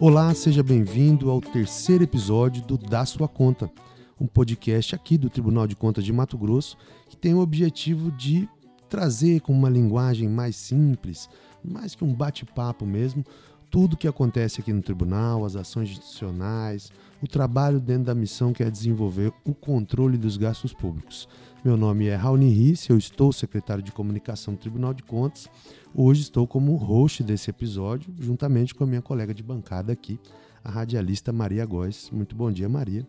[0.00, 3.70] Olá, seja bem-vindo ao terceiro episódio do Da Sua Conta,
[4.18, 6.78] um podcast aqui do Tribunal de Contas de Mato Grosso
[7.10, 8.48] que tem o objetivo de
[8.88, 11.28] trazer com uma linguagem mais simples,
[11.62, 13.22] mais que um bate-papo mesmo,
[13.70, 16.90] tudo que acontece aqui no tribunal, as ações institucionais,
[17.26, 21.28] o trabalho dentro da missão que é desenvolver o controle dos gastos públicos.
[21.64, 25.48] Meu nome é Raoni Risse, eu estou secretário de comunicação do Tribunal de Contas.
[25.92, 30.20] Hoje estou como host desse episódio, juntamente com a minha colega de bancada aqui,
[30.62, 32.08] a radialista Maria Góes.
[32.12, 33.04] Muito bom dia, Maria.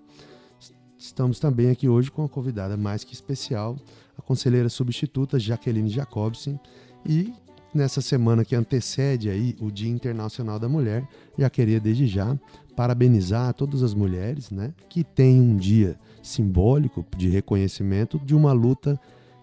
[0.97, 3.77] Estamos também aqui hoje com a convidada mais que especial,
[4.17, 6.59] a conselheira substituta Jaqueline Jacobsen.
[7.05, 7.31] E
[7.71, 12.35] nessa semana que antecede aí o Dia Internacional da Mulher, já queria desde já
[12.77, 18.99] parabenizar todas as mulheres, né, que têm um dia simbólico de reconhecimento de uma luta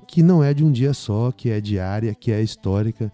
[0.06, 3.12] que não é de um dia só, que é diária, que é histórica,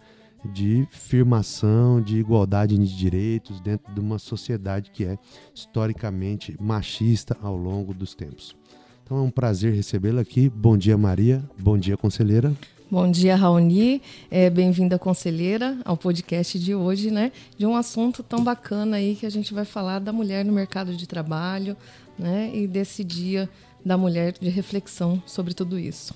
[0.53, 5.19] de firmação, de igualdade de direitos dentro de uma sociedade que é
[5.55, 8.55] historicamente machista ao longo dos tempos.
[9.03, 10.51] Então é um prazer recebê-la aqui.
[10.51, 11.43] Bom dia, Maria.
[11.59, 12.55] Bom dia, conselheira.
[12.91, 14.03] Bom dia, Raoni.
[14.29, 17.31] É, Bem-vinda, conselheira, ao podcast de hoje, né?
[17.57, 20.97] De um assunto tão bacana aí que a gente vai falar da mulher no mercado
[20.97, 21.77] de trabalho,
[22.19, 22.51] né?
[22.53, 23.49] E desse dia
[23.85, 26.13] da mulher de reflexão sobre tudo isso.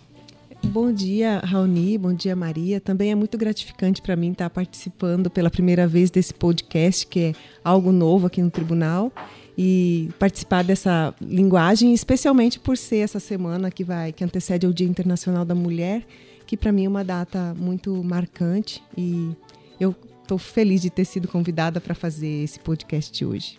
[0.64, 1.96] Bom dia, Raoni.
[1.96, 2.80] Bom dia, Maria.
[2.80, 7.32] Também é muito gratificante para mim estar participando pela primeira vez desse podcast, que é
[7.62, 9.12] algo novo aqui no tribunal,
[9.56, 14.88] e participar dessa linguagem, especialmente por ser essa semana que vai que antecede ao Dia
[14.88, 16.04] Internacional da Mulher,
[16.46, 19.34] que para mim é uma data muito marcante e
[19.78, 23.58] eu estou feliz de ter sido convidada para fazer esse podcast hoje.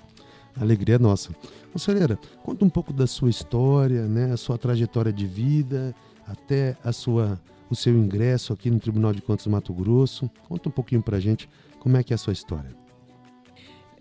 [0.60, 1.32] alegria é nossa.
[1.72, 5.94] Conselheira, conta um pouco da sua história, né, a sua trajetória de vida
[6.26, 10.30] até a sua, o seu ingresso aqui no Tribunal de Contas do Mato Grosso.
[10.48, 11.50] Conta um pouquinho para a gente
[11.80, 12.76] como é que é a sua história.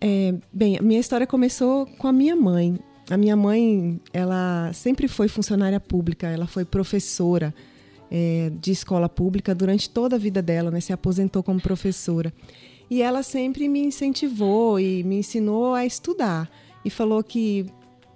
[0.00, 2.78] É, bem, a minha história começou com a minha mãe.
[3.10, 7.54] A minha mãe, ela sempre foi funcionária pública, ela foi professora
[8.16, 10.78] é, de escola pública durante toda a vida dela, né?
[10.78, 12.32] Se aposentou como professora.
[12.88, 16.48] E ela sempre me incentivou e me ensinou a estudar.
[16.84, 17.66] E falou que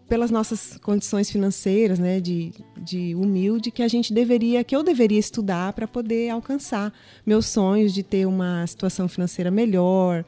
[0.09, 5.19] pelas nossas condições financeiras, né, de, de humilde, que a gente deveria, que eu deveria
[5.19, 6.93] estudar para poder alcançar
[7.27, 10.25] meus sonhos de ter uma situação financeira melhor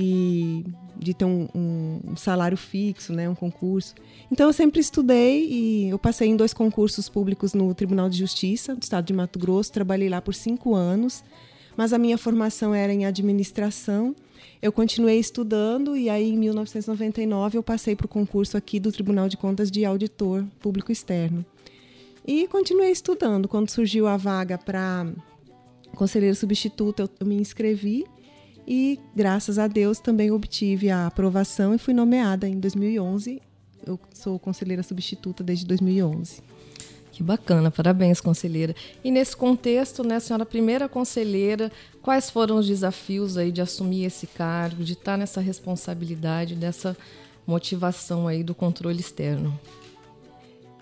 [0.00, 0.64] e
[0.96, 3.96] de ter um, um, salário fixo, né, um concurso.
[4.30, 8.76] Então eu sempre estudei e eu passei em dois concursos públicos no Tribunal de Justiça
[8.76, 11.24] do Estado de Mato Grosso, trabalhei lá por cinco anos,
[11.76, 14.14] mas a minha formação era em administração
[14.60, 19.28] eu continuei estudando e aí em 1999 eu passei para o concurso aqui do Tribunal
[19.28, 21.44] de Contas de auditor público externo.
[22.26, 23.48] E continuei estudando.
[23.48, 25.06] Quando surgiu a vaga para
[25.94, 28.04] conselheiro substituto, eu, eu me inscrevi
[28.70, 33.40] e graças a Deus também obtive a aprovação e fui nomeada em 2011.
[33.86, 36.42] Eu sou conselheira substituta desde 2011.
[37.10, 38.76] Que bacana, parabéns, conselheira.
[39.02, 44.26] E nesse contexto, né, senhora primeira conselheira, quais foram os desafios aí de assumir esse
[44.26, 46.94] cargo, de estar nessa responsabilidade, dessa
[47.46, 49.58] motivação aí do controle externo?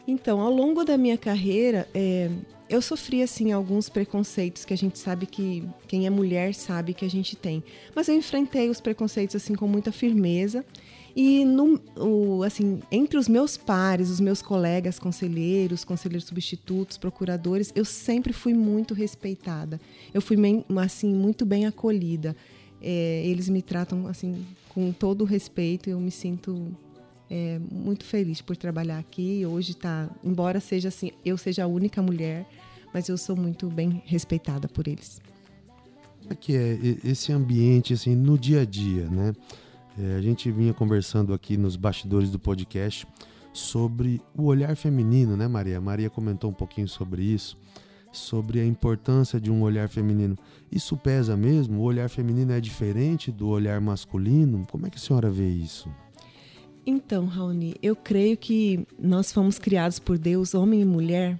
[0.08, 2.30] Então, ao longo da minha carreira, é,
[2.69, 7.04] eu sofri assim alguns preconceitos que a gente sabe que quem é mulher sabe que
[7.04, 7.62] a gente tem.
[7.94, 10.65] Mas eu enfrentei os preconceitos assim com muita firmeza
[11.16, 17.72] e no, o, assim, entre os meus pares, os meus colegas conselheiros, conselheiros substitutos, procuradores,
[17.75, 19.81] eu sempre fui muito respeitada.
[20.12, 20.37] Eu fui
[20.77, 22.37] assim muito bem acolhida.
[22.83, 25.88] É, eles me tratam assim com todo o respeito.
[25.88, 26.77] Eu me sinto
[27.31, 29.44] é, muito feliz por trabalhar aqui.
[29.44, 32.47] Hoje tá, embora seja assim, eu seja a única mulher,
[32.92, 35.20] mas eu sou muito bem respeitada por eles.
[36.20, 39.32] Como é que é esse ambiente assim no dia a dia, né?
[39.98, 43.06] É, a gente vinha conversando aqui nos bastidores do podcast
[43.53, 45.80] sobre o olhar feminino, né, Maria?
[45.80, 47.56] Maria comentou um pouquinho sobre isso,
[48.12, 50.36] sobre a importância de um olhar feminino.
[50.71, 51.80] Isso pesa mesmo?
[51.80, 54.66] O olhar feminino é diferente do olhar masculino?
[54.71, 55.89] Como é que a senhora vê isso?
[56.86, 61.36] Então, Raoni, eu creio que nós fomos criados por Deus, homem e mulher,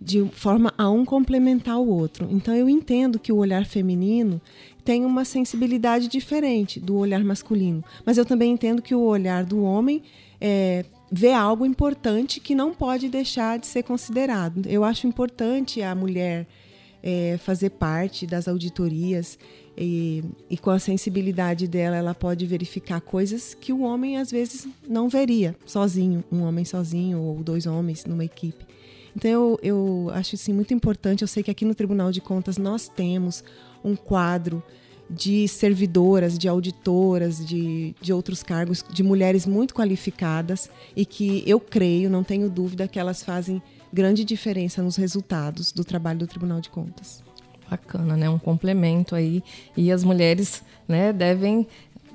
[0.00, 2.28] de forma a um complementar o outro.
[2.30, 4.40] Então, eu entendo que o olhar feminino
[4.84, 7.82] tem uma sensibilidade diferente do olhar masculino.
[8.06, 10.02] Mas eu também entendo que o olhar do homem
[10.40, 14.62] é, vê algo importante que não pode deixar de ser considerado.
[14.66, 16.46] Eu acho importante a mulher
[17.06, 19.38] é, fazer parte das auditorias
[19.76, 24.66] e, e, com a sensibilidade dela ela pode verificar coisas que o homem às vezes
[24.88, 28.64] não veria sozinho, um homem sozinho ou dois homens numa equipe.
[29.14, 31.20] Então eu, eu acho isso muito importante.
[31.20, 33.44] Eu sei que aqui no Tribunal de Contas nós temos
[33.84, 34.62] um quadro
[35.10, 41.60] de servidoras, de auditoras, de, de outros cargos, de mulheres muito qualificadas e que eu
[41.60, 43.62] creio, não tenho dúvida, que elas fazem
[43.94, 47.22] grande diferença nos resultados do trabalho do Tribunal de Contas.
[47.70, 48.28] Bacana, né?
[48.28, 49.42] Um complemento aí.
[49.76, 51.66] E as mulheres né, devem,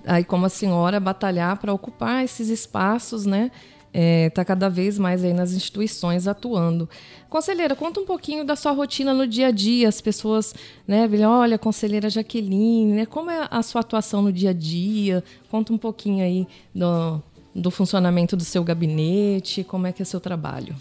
[0.05, 3.49] aí como a senhora, batalhar para ocupar esses espaços, né?
[3.91, 6.87] está é, tá cada vez mais aí nas instituições atuando.
[7.27, 9.87] Conselheira, conta um pouquinho da sua rotina no dia a dia.
[9.87, 10.53] As pessoas,
[10.87, 15.23] né, viram, olha, conselheira Jaqueline, né, como é a sua atuação no dia a dia?
[15.49, 17.21] Conta um pouquinho aí do,
[17.55, 20.75] do funcionamento do seu gabinete, como é que é seu trabalho.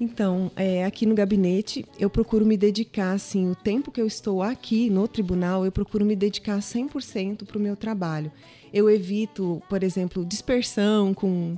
[0.00, 4.42] Então, é, aqui no gabinete, eu procuro me dedicar, assim, o tempo que eu estou
[4.42, 8.32] aqui no tribunal, eu procuro me dedicar 100% para o meu trabalho.
[8.72, 11.54] Eu evito, por exemplo, dispersão com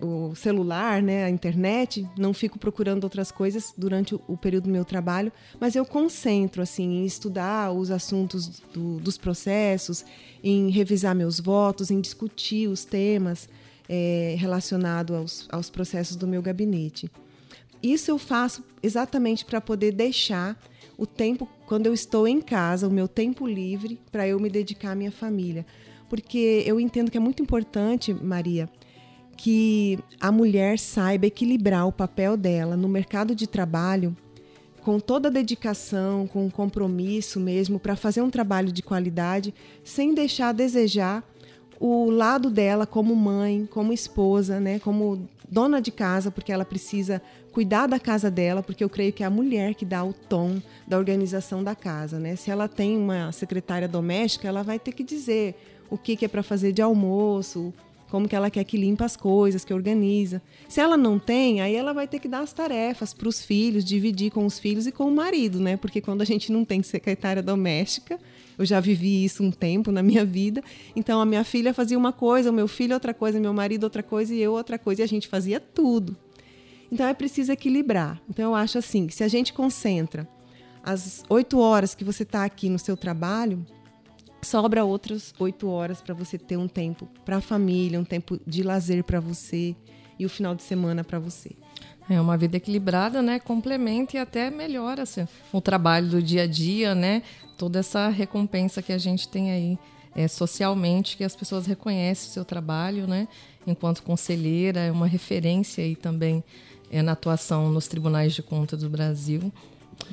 [0.00, 4.84] o celular, né, a internet, não fico procurando outras coisas durante o, período do meu
[4.84, 10.04] trabalho, mas eu concentro assim em estudar os assuntos do, dos processos,
[10.42, 13.48] em revisar meus votos, em discutir os temas
[13.88, 17.08] é, relacionados aos, aos processos do meu gabinete.
[17.82, 20.58] Isso eu faço exatamente para poder deixar
[20.96, 24.92] o tempo quando eu estou em casa, o meu tempo livre para eu me dedicar
[24.92, 25.66] à minha família,
[26.08, 28.68] porque eu entendo que é muito importante, Maria
[29.36, 34.16] que a mulher saiba equilibrar o papel dela no mercado de trabalho
[34.82, 39.54] com toda a dedicação, com compromisso mesmo, para fazer um trabalho de qualidade,
[39.84, 41.24] sem deixar a desejar
[41.80, 47.20] o lado dela como mãe, como esposa, né, como dona de casa, porque ela precisa
[47.52, 50.60] cuidar da casa dela, porque eu creio que é a mulher que dá o tom
[50.86, 52.34] da organização da casa, né?
[52.36, 55.54] Se ela tem uma secretária doméstica, ela vai ter que dizer
[55.90, 57.72] o que, que é para fazer de almoço,
[58.12, 60.40] como que ela quer que limpa as coisas, que organiza.
[60.68, 63.84] Se ela não tem, aí ela vai ter que dar as tarefas para os filhos,
[63.84, 65.76] dividir com os filhos e com o marido, né?
[65.76, 68.18] Porque quando a gente não tem secretária doméstica,
[68.58, 70.62] eu já vivi isso um tempo na minha vida.
[70.94, 74.02] Então a minha filha fazia uma coisa, o meu filho outra coisa, meu marido outra
[74.02, 76.16] coisa e eu outra coisa, e a gente fazia tudo.
[76.90, 78.20] Então é preciso equilibrar.
[78.28, 80.28] Então eu acho assim, que se a gente concentra
[80.82, 83.64] as oito horas que você está aqui no seu trabalho,
[84.42, 88.62] sobra outras oito horas para você ter um tempo para a família, um tempo de
[88.62, 89.76] lazer para você
[90.18, 91.50] e o final de semana para você.
[92.14, 93.38] É uma vida equilibrada, né?
[93.38, 97.22] Complementa e até melhora assim, o trabalho do dia a dia, né?
[97.56, 99.78] Toda essa recompensa que a gente tem aí
[100.14, 103.28] é, socialmente, que as pessoas reconhecem o seu trabalho, né?
[103.66, 106.42] Enquanto conselheira, é uma referência aí também
[106.90, 109.52] é, na atuação nos tribunais de contas do Brasil.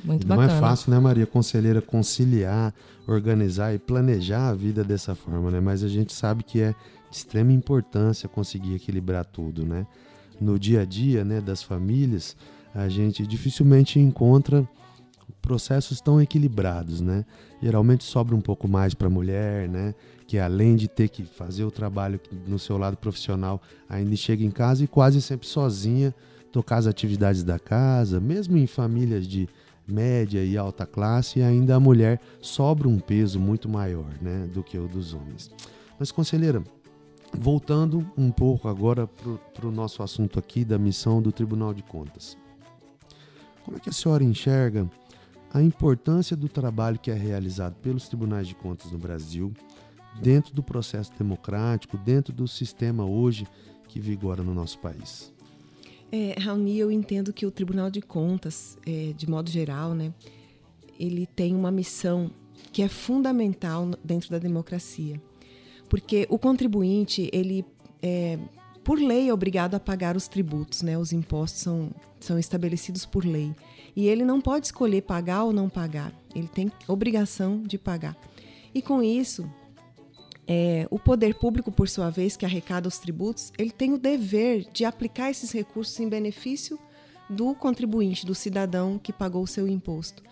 [0.04, 0.58] Muito Não é bacana.
[0.58, 2.72] é fácil, né, Maria, conselheira, conciliar,
[3.06, 5.60] organizar e planejar a vida dessa forma, né?
[5.60, 6.74] Mas a gente sabe que é
[7.10, 9.86] de extrema importância conseguir equilibrar tudo, né?
[10.40, 12.36] No dia a dia, né, das famílias,
[12.74, 14.66] a gente dificilmente encontra
[15.40, 17.24] processos tão equilibrados, né?
[17.62, 19.94] Geralmente sobra um pouco mais para a mulher, né?
[20.26, 24.50] Que além de ter que fazer o trabalho no seu lado profissional, ainda chega em
[24.50, 26.14] casa e quase sempre sozinha
[26.52, 29.48] tocar as atividades da casa, mesmo em famílias de
[29.86, 34.78] média e alta classe, ainda a mulher sobra um peso muito maior né, do que
[34.78, 35.50] o dos homens.
[35.98, 36.62] Mas, conselheira,
[37.32, 42.36] voltando um pouco agora para o nosso assunto aqui da missão do Tribunal de Contas.
[43.64, 44.90] Como é que a senhora enxerga
[45.52, 49.52] a importância do trabalho que é realizado pelos tribunais de contas no Brasil,
[50.20, 53.46] dentro do processo democrático, dentro do sistema hoje
[53.88, 55.32] que vigora no nosso país?
[56.12, 60.12] É, Raoni, eu entendo que o Tribunal de Contas, é, de modo geral, né,
[60.98, 62.30] ele tem uma missão
[62.72, 65.20] que é fundamental dentro da democracia,
[65.90, 67.64] porque o contribuinte ele
[68.00, 68.38] é,
[68.82, 70.96] por lei é obrigado a pagar os tributos, né?
[70.96, 73.54] Os impostos são, são estabelecidos por lei
[73.94, 76.14] e ele não pode escolher pagar ou não pagar.
[76.34, 78.16] Ele tem obrigação de pagar.
[78.72, 79.50] E com isso,
[80.46, 84.64] é, o poder público, por sua vez, que arrecada os tributos, ele tem o dever
[84.72, 86.78] de aplicar esses recursos em benefício
[87.28, 90.22] do contribuinte, do cidadão que pagou o seu imposto.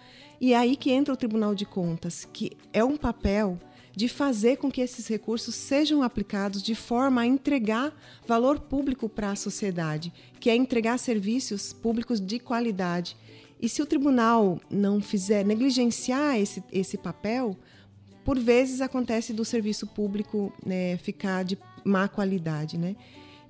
[0.41, 3.59] E é aí que entra o Tribunal de Contas, que é um papel
[3.99, 7.93] de fazer com que esses recursos sejam aplicados de forma a entregar
[8.29, 13.17] valor público para a sociedade, que é entregar serviços públicos de qualidade.
[13.61, 17.57] E se o tribunal não fizer negligenciar esse, esse papel,
[18.25, 22.95] por vezes acontece do serviço público né, ficar de má qualidade, né?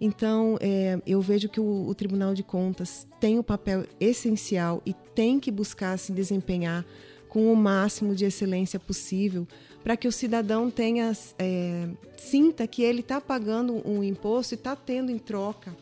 [0.01, 4.81] Então, é, eu vejo que o, o, Tribunal de Contas tem o um papel essencial
[4.87, 6.87] e tem que buscar se desempenhar
[7.29, 9.47] com o máximo de excelência possível
[9.83, 14.75] para que o cidadão tenha é, sinta que ele está pagando um imposto e está
[14.75, 15.75] tendo em troca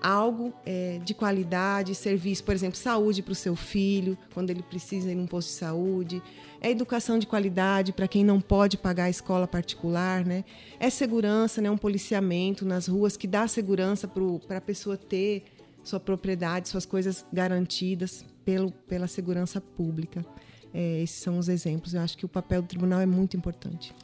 [0.00, 5.10] algo é, de qualidade, serviço, por exemplo, saúde para o seu filho, quando ele precisa
[5.10, 6.22] ir num posto de saúde,
[6.60, 10.44] é educação de qualidade para quem não pode pagar a escola particular, né?
[10.78, 11.70] É segurança, né?
[11.70, 14.08] Um policiamento nas ruas que dá segurança
[14.46, 15.44] para a pessoa ter
[15.82, 20.24] sua propriedade, suas coisas garantidas pelo, pela segurança pública.
[20.72, 21.94] É, esses são os exemplos.
[21.94, 23.94] Eu acho que o papel do tribunal é muito importante.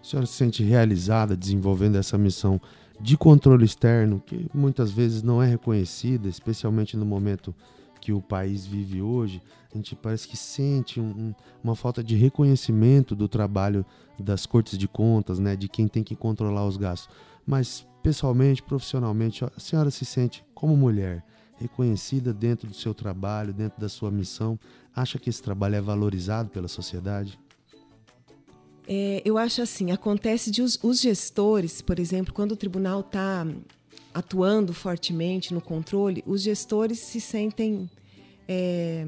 [0.00, 2.60] A senhora se sente realizada desenvolvendo essa missão
[3.00, 7.54] de controle externo, que muitas vezes não é reconhecida, especialmente no momento
[8.00, 9.40] que o país vive hoje,
[9.72, 13.86] a gente parece que sente um, um, uma falta de reconhecimento do trabalho
[14.18, 17.14] das cortes de contas, né, de quem tem que controlar os gastos.
[17.46, 21.24] Mas pessoalmente, profissionalmente, a senhora se sente como mulher
[21.58, 24.58] reconhecida dentro do seu trabalho, dentro da sua missão?
[24.94, 27.38] Acha que esse trabalho é valorizado pela sociedade?
[28.86, 33.46] É, eu acho assim, acontece de os, os gestores, por exemplo, quando o tribunal está
[34.12, 37.88] atuando fortemente no controle, os gestores se sentem
[38.48, 39.06] é,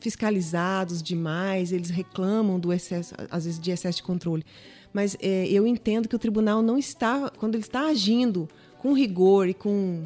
[0.00, 4.44] fiscalizados demais, eles reclamam do excesso, às vezes, de excesso de controle.
[4.92, 9.48] Mas é, eu entendo que o tribunal não está, quando ele está agindo com rigor
[9.48, 10.02] e com,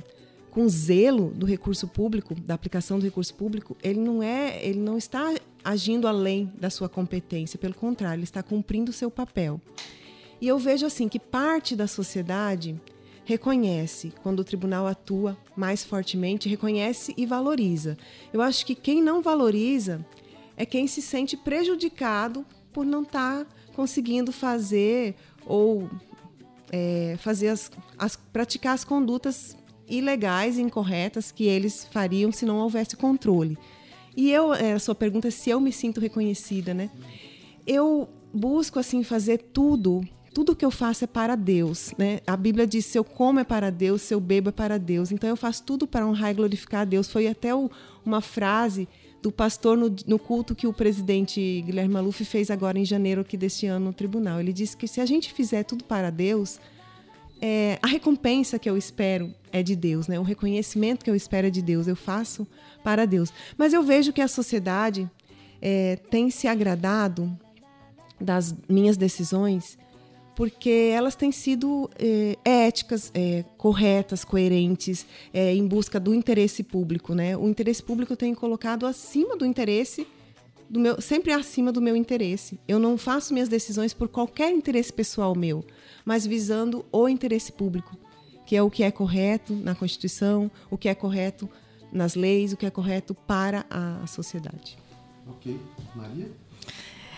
[0.54, 4.96] com zelo do recurso público, da aplicação do recurso público, ele não é, ele não
[4.96, 5.34] está
[5.64, 9.60] agindo além da sua competência, pelo contrário, ele está cumprindo o seu papel.
[10.40, 12.80] E eu vejo assim que parte da sociedade
[13.24, 17.98] reconhece quando o tribunal atua mais fortemente, reconhece e valoriza.
[18.32, 20.06] Eu acho que quem não valoriza
[20.56, 25.90] é quem se sente prejudicado por não estar tá conseguindo fazer ou
[26.70, 29.56] é, fazer as, as, praticar as condutas
[29.88, 33.58] ilegais e incorretas que eles fariam se não houvesse controle.
[34.16, 36.90] E eu, é, a sua pergunta é se eu me sinto reconhecida, né?
[37.66, 42.18] Eu busco assim fazer tudo tudo que eu faço é para Deus, né?
[42.26, 45.12] A Bíblia diz: se eu como é para Deus, se eu bebo é para Deus.
[45.12, 47.08] Então eu faço tudo para honrar e glorificar a Deus.
[47.08, 47.70] Foi até o,
[48.04, 48.88] uma frase
[49.22, 53.36] do pastor no, no, culto que o presidente Guilherme Maluf fez agora em janeiro aqui
[53.36, 54.40] deste ano no tribunal.
[54.40, 56.58] Ele disse que se a gente fizer tudo para Deus,
[57.40, 60.18] é, a recompensa que eu espero é de Deus, né?
[60.18, 61.86] O reconhecimento que eu espero é de Deus.
[61.86, 62.46] Eu faço
[62.82, 63.32] para Deus.
[63.56, 65.10] Mas eu vejo que a sociedade
[65.60, 67.36] é, tem se agradado
[68.20, 69.76] das minhas decisões
[70.34, 77.14] porque elas têm sido é, éticas, é, corretas, coerentes, é, em busca do interesse público.
[77.14, 77.36] Né?
[77.36, 80.06] O interesse público tem colocado acima do interesse,
[80.68, 82.58] do meu, sempre acima do meu interesse.
[82.66, 85.64] Eu não faço minhas decisões por qualquer interesse pessoal meu,
[86.04, 87.96] mas visando o interesse público,
[88.46, 91.48] que é o que é correto na Constituição, o que é correto
[91.92, 94.76] nas leis, o que é correto para a sociedade.
[95.26, 95.58] Ok.
[95.94, 96.30] Maria?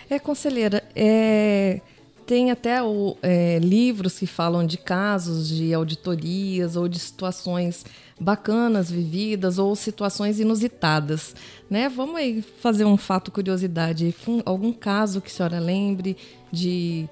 [0.08, 1.80] É, conselheira, é
[2.26, 7.86] tem até o, é, livros que falam de casos de auditorias ou de situações
[8.18, 11.36] bacanas vividas ou situações inusitadas,
[11.70, 11.88] né?
[11.88, 14.14] Vamos aí fazer um fato curiosidade,
[14.44, 16.16] algum caso que a senhora lembre
[16.50, 17.08] de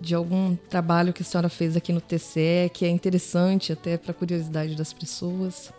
[0.00, 4.14] de algum trabalho que a senhora fez aqui no TCE que é interessante até para
[4.14, 5.72] curiosidade das pessoas.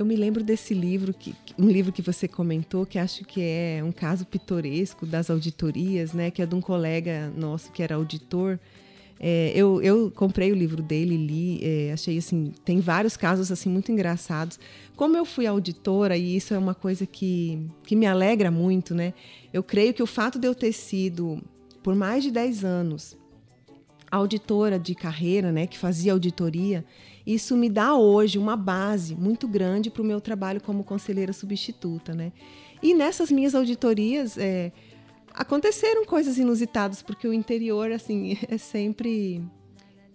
[0.00, 3.82] Eu me lembro desse livro, que, um livro que você comentou, que acho que é
[3.84, 6.30] um caso pitoresco das auditorias, né?
[6.30, 8.58] Que é de um colega nosso que era auditor.
[9.20, 13.68] É, eu, eu comprei o livro dele, li, é, achei assim, tem vários casos assim
[13.68, 14.58] muito engraçados.
[14.96, 19.12] Como eu fui auditora, e isso é uma coisa que, que me alegra muito, né?
[19.52, 21.42] Eu creio que o fato de eu ter sido,
[21.82, 23.18] por mais de 10 anos,
[24.10, 26.84] auditora de carreira, né, que fazia auditoria,
[27.26, 32.14] isso me dá hoje uma base muito grande para o meu trabalho como conselheira substituta,
[32.14, 32.32] né?
[32.82, 34.72] E nessas minhas auditorias é,
[35.32, 39.42] aconteceram coisas inusitadas, porque o interior, assim, é sempre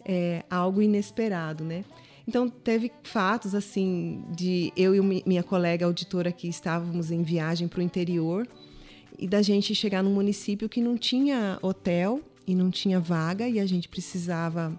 [0.03, 1.85] é, algo inesperado, né?
[2.27, 7.79] Então, teve fatos, assim, de eu e minha colega auditora que estávamos em viagem para
[7.79, 8.47] o interior
[9.17, 13.59] e da gente chegar num município que não tinha hotel e não tinha vaga e
[13.59, 14.77] a gente precisava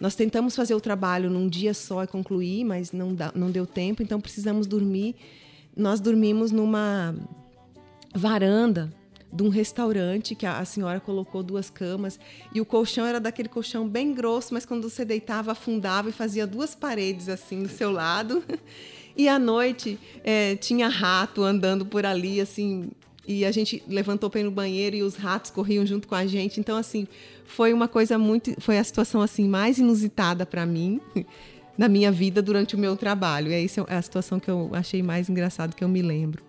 [0.00, 3.66] nós tentamos fazer o trabalho num dia só e concluir, mas não, dá, não deu
[3.66, 5.16] tempo, então precisamos dormir.
[5.76, 7.16] Nós dormimos numa
[8.14, 8.92] varanda
[9.32, 12.18] de um restaurante que a, senhora colocou duas camas
[12.54, 16.46] e o colchão era daquele colchão bem grosso, mas quando você deitava afundava e fazia
[16.46, 18.42] duas paredes assim do seu lado.
[19.16, 22.88] E à noite é, tinha rato andando por ali, assim,
[23.28, 26.26] e a gente levantou para ir no banheiro e os ratos corriam junto com a
[26.26, 26.58] gente.
[26.58, 27.06] Então, assim,
[27.44, 28.58] foi uma coisa muito.
[28.58, 30.98] Foi a situação assim mais inusitada para mim.
[31.78, 33.52] na minha vida durante o meu trabalho.
[33.52, 36.42] É essa é a situação que eu achei mais engraçado que eu me lembro.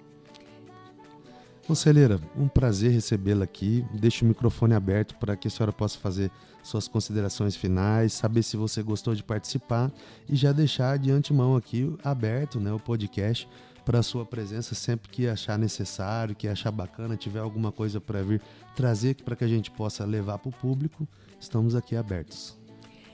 [1.68, 3.86] Conselheira, um prazer recebê-la aqui.
[3.94, 6.32] Deixe o microfone aberto para que a senhora possa fazer
[6.64, 9.92] suas considerações finais, saber se você gostou de participar
[10.28, 13.48] e já deixar de antemão aqui aberto né, o podcast
[13.86, 18.42] para sua presença sempre que achar necessário, que achar bacana, tiver alguma coisa para vir
[18.76, 21.08] trazer para que a gente possa levar para o público.
[21.40, 22.58] Estamos aqui abertos.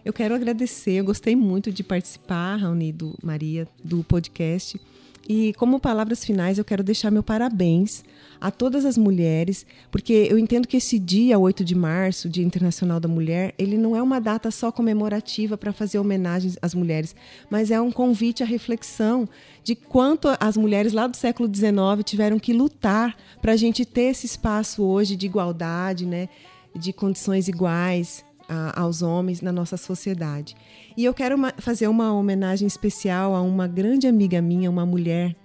[0.04, 4.80] Eu quero agradecer, eu gostei muito de participar, Raoni, do Maria, do podcast.
[5.28, 8.04] E como palavras finais, eu quero deixar meu parabéns
[8.40, 13.00] a todas as mulheres, porque eu entendo que esse dia, 8 de março, Dia Internacional
[13.00, 17.16] da Mulher, ele não é uma data só comemorativa para fazer homenagens às mulheres,
[17.50, 19.28] mas é um convite à reflexão
[19.64, 24.12] de quanto as mulheres lá do século XIX tiveram que lutar para a gente ter
[24.12, 26.30] esse espaço hoje de igualdade, né,
[26.76, 30.56] de condições iguais, a, aos homens na nossa sociedade.
[30.96, 35.36] E eu quero uma, fazer uma homenagem especial a uma grande amiga minha, uma mulher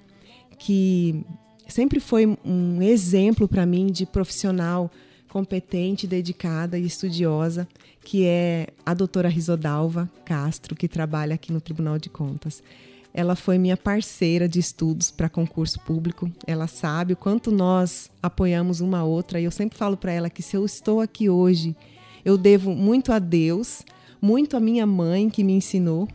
[0.58, 1.24] que
[1.66, 4.90] sempre foi um exemplo para mim de profissional
[5.28, 7.66] competente, dedicada e estudiosa,
[8.04, 12.62] que é a doutora Risodalva Castro, que trabalha aqui no Tribunal de Contas.
[13.12, 16.30] Ela foi minha parceira de estudos para concurso público.
[16.46, 19.40] Ela sabe o quanto nós apoiamos uma outra.
[19.40, 21.74] E eu sempre falo para ela que se eu estou aqui hoje
[22.24, 23.84] eu devo muito a Deus,
[24.20, 26.08] muito à minha mãe que me ensinou.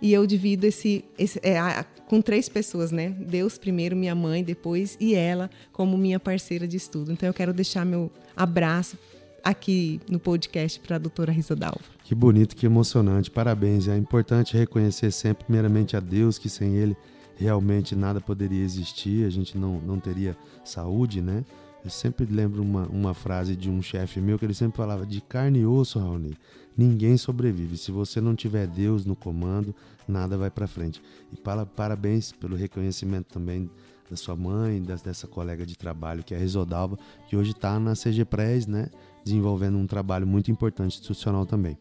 [0.00, 3.10] E eu divido esse, esse é, com três pessoas, né?
[3.10, 7.12] Deus primeiro, minha mãe depois e ela como minha parceira de estudo.
[7.12, 8.98] Então eu quero deixar meu abraço
[9.44, 11.80] aqui no podcast para a doutora Risodalva.
[12.04, 13.30] Que bonito, que emocionante.
[13.30, 13.88] Parabéns.
[13.88, 16.96] É importante reconhecer sempre, primeiramente, a Deus, que sem Ele
[17.36, 21.44] realmente nada poderia existir, a gente não, não teria saúde, né?
[21.84, 25.20] Eu sempre lembro uma, uma frase de um chefe meu que ele sempre falava: de
[25.20, 26.36] carne e osso, Raoni,
[26.76, 27.76] ninguém sobrevive.
[27.76, 29.74] Se você não tiver Deus no comando,
[30.06, 31.02] nada vai para frente.
[31.32, 33.68] E para, parabéns pelo reconhecimento também
[34.08, 36.98] da sua mãe, das, dessa colega de trabalho que é a Risodalva,
[37.28, 38.88] que hoje está na CGPRES, né,
[39.24, 41.78] desenvolvendo um trabalho muito importante institucional também.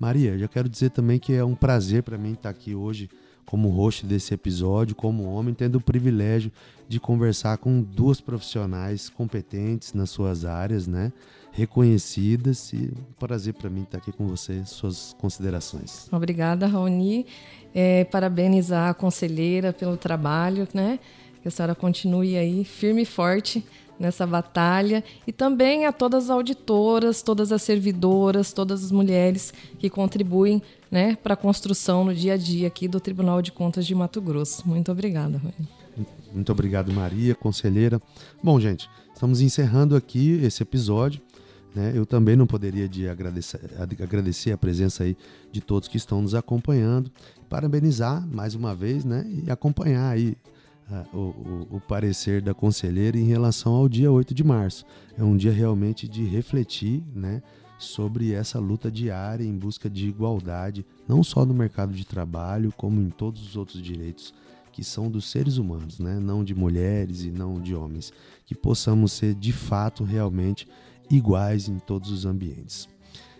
[0.00, 3.08] Maria, já quero dizer também que é um prazer para mim estar aqui hoje
[3.46, 6.50] como host desse episódio, como homem, tendo o privilégio
[6.88, 11.12] de conversar com duas profissionais competentes nas suas áreas, né?
[11.52, 16.08] Reconhecidas e um prazer para mim estar aqui com você, suas considerações.
[16.12, 17.24] Obrigada, Raoni.
[17.74, 20.98] É, parabenizar a conselheira pelo trabalho, né?
[21.40, 23.64] Que a senhora continue aí firme e forte
[23.98, 29.88] nessa batalha e também a todas as auditoras, todas as servidoras, todas as mulheres que
[29.88, 33.94] contribuem né, para a construção no dia a dia aqui do Tribunal de Contas de
[33.94, 34.68] Mato Grosso.
[34.68, 35.68] Muito obrigada, Rony.
[36.32, 38.00] Muito obrigado, Maria, conselheira.
[38.42, 41.20] Bom, gente, estamos encerrando aqui esse episódio.
[41.74, 41.92] Né?
[41.94, 45.16] Eu também não poderia de agradecer, agradecer a presença aí
[45.52, 47.10] de todos que estão nos acompanhando,
[47.48, 49.26] parabenizar mais uma vez né?
[49.28, 50.36] e acompanhar aí
[51.12, 54.84] o, o, o, parecer da conselheira em relação ao dia 8 de março.
[55.18, 57.42] É um dia realmente de refletir né,
[57.78, 63.00] sobre essa luta diária em busca de igualdade, não só no mercado de trabalho, como
[63.00, 64.32] em todos os outros direitos
[64.76, 66.18] que são dos seres humanos, né?
[66.20, 68.12] não de mulheres e não de homens.
[68.44, 70.68] Que possamos ser de fato realmente
[71.10, 72.86] iguais em todos os ambientes.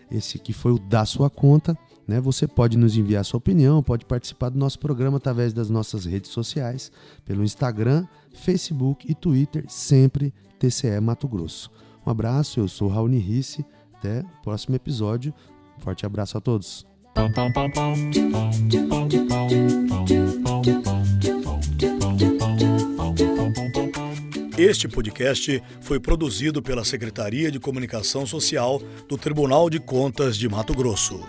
[0.09, 1.77] Esse aqui foi o Da Sua Conta.
[2.07, 2.19] Né?
[2.19, 6.31] Você pode nos enviar sua opinião, pode participar do nosso programa através das nossas redes
[6.31, 6.91] sociais,
[7.23, 11.69] pelo Instagram, Facebook e Twitter, sempre TCE Mato Grosso.
[12.03, 13.63] Um abraço, eu sou Raoni Risse,
[13.97, 15.33] até o próximo episódio.
[15.79, 16.85] Forte abraço a todos.
[24.57, 30.73] Este podcast foi produzido pela Secretaria de Comunicação Social do Tribunal de Contas de Mato
[30.73, 31.19] Grosso.